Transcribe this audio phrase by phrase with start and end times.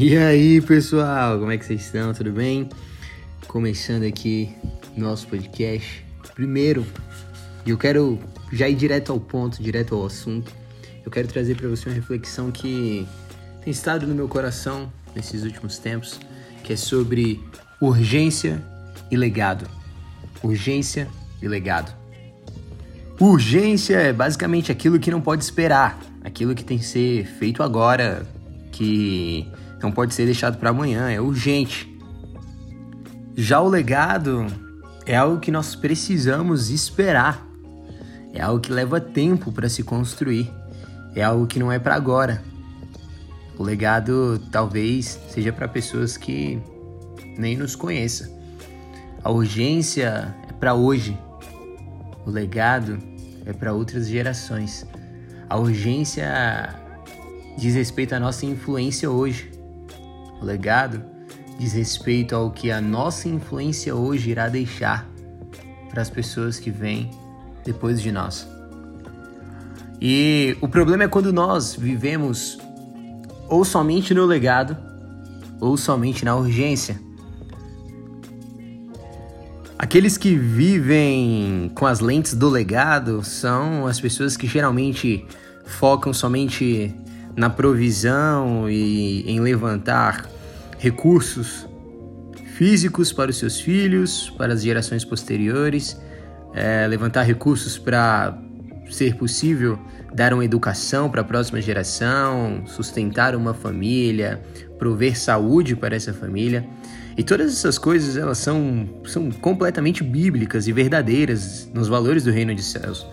[0.00, 2.14] E aí, pessoal, como é que vocês estão?
[2.14, 2.68] Tudo bem?
[3.48, 4.48] Começando aqui
[4.96, 6.04] nosso podcast.
[6.36, 6.86] Primeiro,
[7.66, 8.16] eu quero
[8.52, 10.52] já ir direto ao ponto, direto ao assunto.
[11.04, 13.08] Eu quero trazer para você uma reflexão que
[13.64, 16.20] tem estado no meu coração nesses últimos tempos,
[16.62, 17.40] que é sobre
[17.80, 18.62] urgência
[19.10, 19.68] e legado.
[20.44, 21.08] Urgência
[21.42, 21.92] e legado.
[23.18, 28.24] Urgência é basicamente aquilo que não pode esperar, aquilo que tem que ser feito agora,
[28.70, 29.44] que
[29.82, 31.96] não pode ser deixado para amanhã, é urgente.
[33.36, 34.46] Já o legado
[35.06, 37.46] é algo que nós precisamos esperar.
[38.34, 40.52] É algo que leva tempo para se construir.
[41.14, 42.42] É algo que não é para agora.
[43.56, 46.60] O legado talvez seja para pessoas que
[47.36, 48.28] nem nos conheçam.
[49.22, 51.18] A urgência é para hoje.
[52.26, 52.98] O legado
[53.46, 54.86] é para outras gerações.
[55.48, 56.74] A urgência
[57.56, 59.57] diz respeito à nossa influência hoje.
[60.40, 61.02] O legado
[61.58, 65.08] diz respeito ao que a nossa influência hoje irá deixar
[65.90, 67.10] para as pessoas que vêm
[67.64, 68.46] depois de nós.
[70.00, 72.58] E o problema é quando nós vivemos
[73.48, 74.76] ou somente no legado
[75.60, 77.00] ou somente na urgência.
[79.76, 85.24] Aqueles que vivem com as lentes do legado são as pessoas que geralmente
[85.64, 86.94] focam somente
[87.38, 90.28] na provisão e em levantar
[90.76, 91.68] recursos
[92.56, 95.96] físicos para os seus filhos, para as gerações posteriores,
[96.52, 98.36] é, levantar recursos para
[98.90, 99.78] ser possível
[100.12, 104.42] dar uma educação para a próxima geração, sustentar uma família,
[104.76, 106.66] prover saúde para essa família.
[107.16, 112.52] E todas essas coisas elas são, são completamente bíblicas e verdadeiras nos valores do reino
[112.52, 113.06] de céus.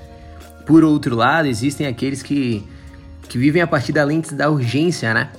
[0.65, 2.65] Por outro lado, existem aqueles que
[3.27, 5.29] que vivem a partir da lente da urgência, né?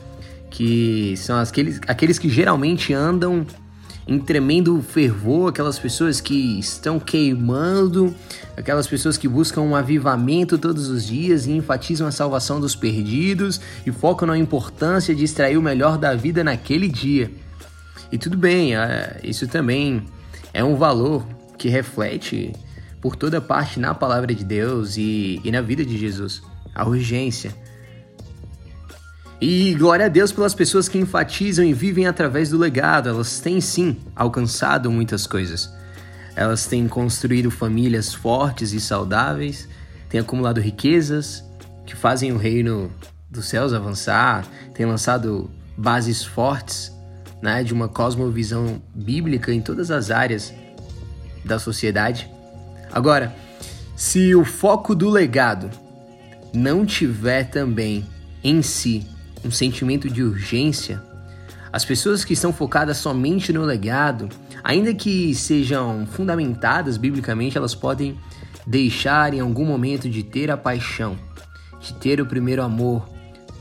[0.50, 3.46] Que são aqueles, aqueles que geralmente andam
[4.06, 8.14] em tremendo fervor, aquelas pessoas que estão queimando,
[8.56, 13.60] aquelas pessoas que buscam um avivamento todos os dias e enfatizam a salvação dos perdidos
[13.84, 17.30] e focam na importância de extrair o melhor da vida naquele dia.
[18.12, 20.04] E tudo bem, é, isso também
[20.54, 21.26] é um valor
[21.58, 22.52] que reflete
[23.00, 26.42] por toda parte na palavra de Deus e, e na vida de Jesus.
[26.72, 27.52] A urgência
[29.40, 33.08] e glória a Deus pelas pessoas que enfatizam e vivem através do legado.
[33.08, 35.70] Elas têm sim alcançado muitas coisas.
[36.34, 39.68] Elas têm construído famílias fortes e saudáveis,
[40.08, 41.44] têm acumulado riquezas
[41.84, 42.90] que fazem o reino
[43.30, 46.92] dos céus avançar, têm lançado bases fortes
[47.42, 50.52] né, de uma cosmovisão bíblica em todas as áreas
[51.44, 52.30] da sociedade.
[52.90, 53.34] Agora,
[53.94, 55.70] se o foco do legado
[56.52, 58.06] não tiver também
[58.42, 59.06] em si
[59.44, 61.02] um sentimento de urgência,
[61.72, 64.28] as pessoas que estão focadas somente no legado,
[64.64, 68.16] ainda que sejam fundamentadas biblicamente, elas podem
[68.66, 71.18] deixar em algum momento de ter a paixão,
[71.78, 73.06] de ter o primeiro amor,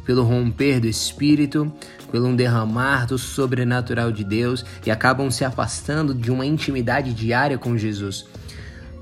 [0.05, 1.71] pelo romper do espírito,
[2.11, 7.77] pelo derramar do sobrenatural de Deus e acabam se afastando de uma intimidade diária com
[7.77, 8.25] Jesus.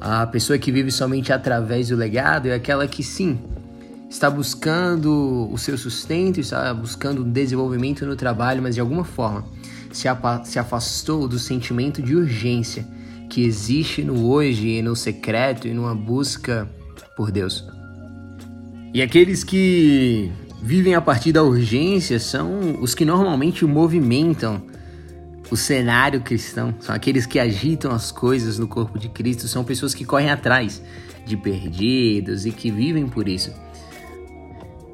[0.02, 3.40] A pessoa que vive somente através do legado é aquela que sim,
[4.14, 9.44] está buscando o seu sustento, está buscando desenvolvimento no trabalho, mas de alguma forma
[9.92, 10.08] se,
[10.44, 12.88] se afastou do sentimento de urgência
[13.28, 16.70] que existe no hoje e no secreto e numa busca
[17.18, 17.68] por Deus.
[18.94, 20.32] E aqueles que
[20.62, 24.62] vivem a partir da urgência são os que normalmente movimentam
[25.50, 29.96] o cenário cristão, são aqueles que agitam as coisas no corpo de Cristo, são pessoas
[29.96, 30.84] que correm atrás
[31.26, 33.52] de perdidos e que vivem por isso.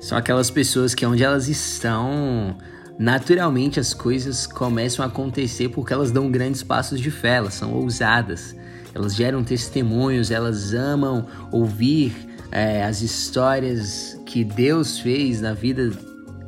[0.10, 2.58] São aquelas pessoas que onde elas estão,
[2.98, 7.72] naturalmente as coisas começam a acontecer porque elas dão grandes passos de fé, elas são
[7.76, 8.56] ousadas,
[8.96, 12.12] elas geram testemunhos, elas amam ouvir
[12.52, 15.92] é, as histórias que Deus fez na vida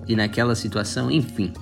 [0.07, 1.53] e naquela situação, enfim.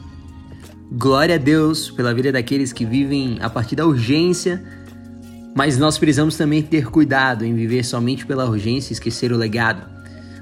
[0.93, 4.63] Glória a Deus pela vida daqueles que vivem a partir da urgência,
[5.53, 9.98] mas nós precisamos também ter cuidado em viver somente pela urgência e esquecer o legado.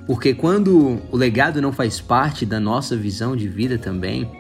[0.08, 4.32] Porque quando o legado não faz parte da nossa visão de vida também,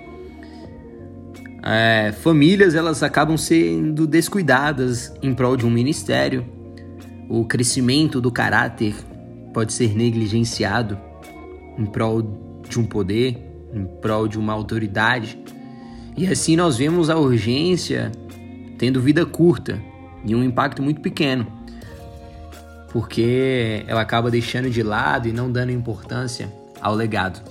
[1.62, 6.46] é, famílias elas acabam sendo descuidadas em prol de um ministério.
[7.30, 8.96] O crescimento do caráter
[9.54, 10.98] pode ser negligenciado
[11.78, 13.38] em prol de um poder,
[13.74, 15.38] em prol de uma autoridade.
[16.16, 18.10] E assim nós vemos a urgência
[18.78, 19.78] tendo vida curta
[20.24, 21.58] e um impacto muito pequeno
[22.89, 26.51] porque ela acaba deixando de lado e não dando importância
[26.81, 27.42] ao legado.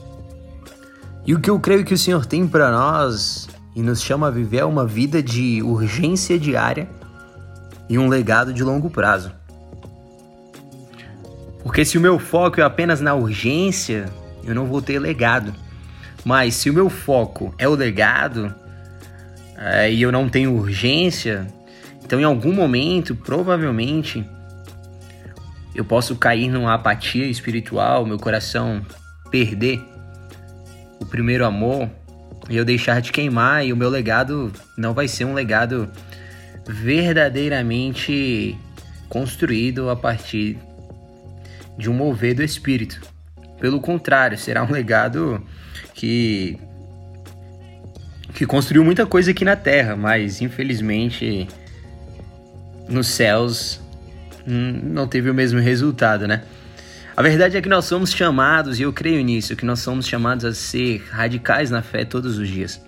[1.27, 4.31] E o que eu creio que o Senhor tem para nós e nos chama a
[4.31, 6.88] viver é uma vida de urgência diária
[7.88, 9.33] e um legado de longo prazo.
[11.62, 14.06] Porque se o meu foco é apenas na urgência,
[14.44, 15.53] eu não vou ter legado.
[16.25, 18.55] Mas se o meu foco é o legado
[19.59, 21.47] é, e eu não tenho urgência,
[22.05, 24.25] então em algum momento, provavelmente,
[25.76, 28.84] eu posso cair numa apatia espiritual, meu coração
[29.31, 29.78] perder
[30.99, 31.90] o primeiro amor
[32.49, 35.90] e eu deixar de queimar e o meu legado não vai ser um legado
[36.67, 38.56] verdadeiramente
[39.08, 40.58] construído a partir
[41.76, 43.02] de um mover do espírito.
[43.61, 45.44] Pelo contrário, será um legado
[45.93, 46.58] que
[48.32, 51.49] que construiu muita coisa aqui na Terra, mas infelizmente
[52.87, 53.81] nos céus
[54.46, 56.43] não teve o mesmo resultado, né?
[57.16, 60.44] A verdade é que nós somos chamados, e eu creio nisso, que nós somos chamados
[60.44, 62.81] a ser radicais na fé todos os dias,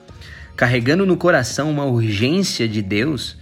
[0.55, 3.37] carregando no coração uma urgência de Deus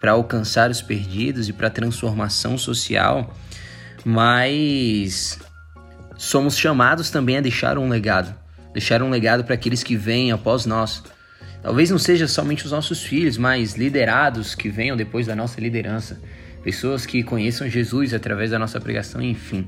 [0.00, 3.36] para alcançar os perdidos e para a transformação social,
[4.04, 5.38] mas
[6.16, 8.34] somos chamados também a deixar um legado,
[8.72, 11.04] deixar um legado para aqueles que vêm após nós.
[11.62, 16.18] Talvez não seja somente os nossos filhos, mas liderados que venham depois da nossa liderança
[16.62, 19.66] pessoas que conheçam Jesus através da nossa pregação, enfim.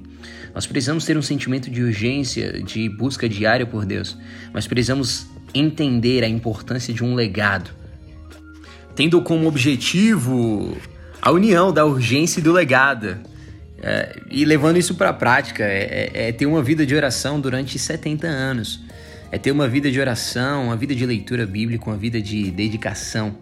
[0.55, 4.17] Nós precisamos ter um sentimento de urgência, de busca diária por Deus,
[4.53, 7.71] mas precisamos entender a importância de um legado,
[8.95, 10.77] tendo como objetivo
[11.21, 13.19] a união da urgência e do legado.
[13.83, 17.41] É, e levando isso para a prática, é, é, é ter uma vida de oração
[17.41, 18.81] durante 70 anos.
[19.31, 23.37] É ter uma vida de oração, uma vida de leitura bíblica, uma vida de dedicação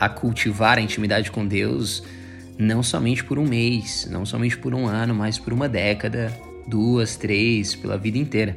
[0.00, 2.02] a cultivar a intimidade com Deus
[2.58, 6.32] não somente por um mês, não somente por um ano, mas por uma década,
[6.66, 8.56] duas, três, pela vida inteira.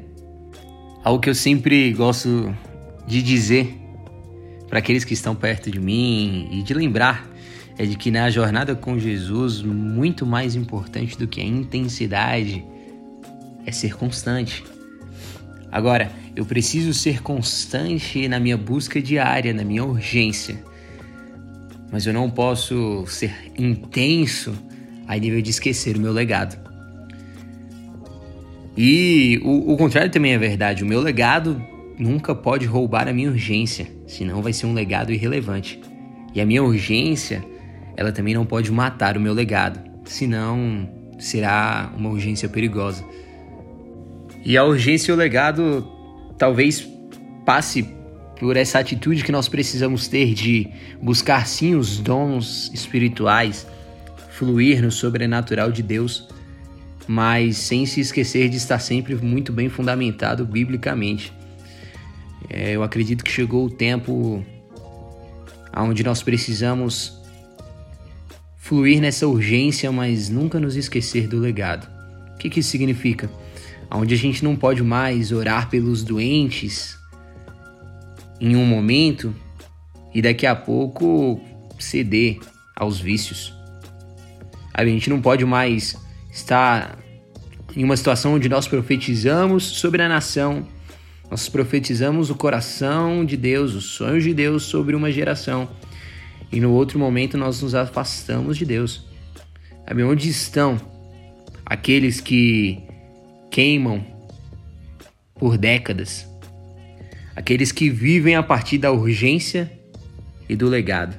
[1.04, 2.54] Algo que eu sempre gosto
[3.08, 3.76] de dizer
[4.68, 7.30] para aqueles que estão perto de mim e de lembrar
[7.78, 12.66] é de que na jornada com Jesus, muito mais importante do que a intensidade
[13.66, 14.64] é ser constante.
[15.72, 20.58] Agora, eu preciso ser constante na minha busca diária, na minha urgência
[21.92, 24.54] mas eu não posso ser intenso
[25.08, 26.58] a nível de esquecer o meu legado.
[28.78, 30.84] E o, o, contrário também é verdade.
[30.84, 31.62] O meu legado
[31.98, 35.80] nunca pode roubar a minha urgência, senão vai ser um legado irrelevante.
[36.34, 37.44] E a minha urgência,
[37.96, 43.06] ela também não pode matar o meu legado, senão será uma urgência perigosa.
[44.44, 45.88] E a urgência e o legado
[46.38, 46.86] talvez
[47.46, 47.88] passe
[48.40, 50.68] por essa atitude que nós precisamos ter de
[51.02, 53.66] buscar sim os dons espirituais,
[54.32, 56.28] fluir no sobrenatural de Deus,
[57.08, 61.32] mas sem se esquecer de estar sempre muito bem fundamentado biblicamente.
[62.50, 64.46] É, eu acredito que chegou o tempo
[65.76, 67.22] onde nós precisamos
[68.58, 71.88] fluir nessa urgência, mas nunca nos esquecer do legado.
[72.34, 73.30] O que, que isso significa?
[73.92, 76.98] Onde a gente não pode mais orar pelos doentes,
[78.40, 79.34] em um momento
[80.14, 81.42] e daqui a pouco
[81.80, 82.40] ceder
[82.76, 83.54] aos vícios.
[84.74, 85.98] A gente não pode mais
[86.32, 86.98] estar
[87.76, 90.68] em uma situação onde nós profetizamos sobre a nação,
[91.30, 95.70] nós profetizamos o coração de Deus, os sonhos de Deus sobre uma geração,
[96.52, 99.06] e no outro momento nós nos afastamos de Deus.
[99.88, 100.80] Sabe onde estão
[101.66, 102.82] aqueles que
[103.52, 104.06] queimam
[105.36, 106.28] por décadas
[107.36, 109.72] aqueles que vivem a partir da urgência
[110.48, 111.16] e do legado.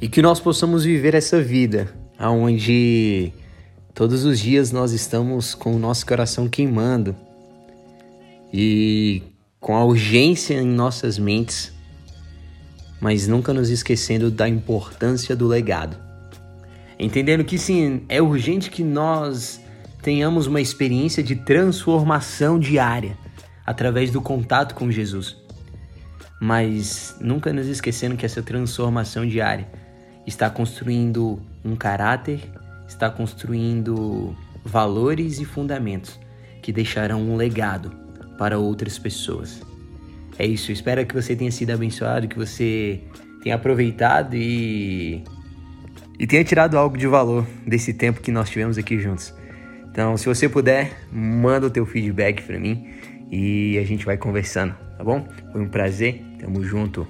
[0.00, 3.32] E que nós possamos viver essa vida onde
[3.92, 7.14] todos os dias nós estamos com o nosso coração queimando
[8.52, 9.22] e
[9.60, 11.72] com a urgência em nossas mentes,
[13.00, 15.96] mas nunca nos esquecendo da importância do legado.
[16.98, 19.60] Entendendo que sim, é urgente que nós
[20.02, 23.18] tenhamos uma experiência de transformação diária
[23.66, 25.36] através do contato com Jesus.
[26.40, 29.66] Mas nunca nos esquecendo que essa transformação diária
[30.26, 32.40] está construindo um caráter,
[32.86, 36.18] está construindo valores e fundamentos
[36.62, 37.90] que deixarão um legado
[38.38, 39.62] para outras pessoas.
[40.38, 43.00] É isso, espero que você tenha sido abençoado, que você
[43.42, 45.22] tenha aproveitado e
[46.18, 49.34] e tenha tirado algo de valor desse tempo que nós tivemos aqui juntos.
[49.90, 52.88] Então, se você puder, manda o teu feedback para mim
[53.34, 55.26] e a gente vai conversando, tá bom?
[55.50, 57.04] Foi um prazer, tamo junto.